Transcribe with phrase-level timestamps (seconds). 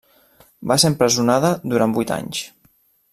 [0.71, 2.45] Va ser empresonada durant vuit anys.